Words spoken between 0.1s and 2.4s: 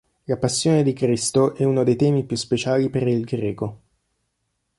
La passione di Cristo è uno dei temi più